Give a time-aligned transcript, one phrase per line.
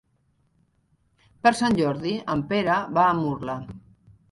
[1.43, 3.61] Per Sant Jordi en Pere va a Murla.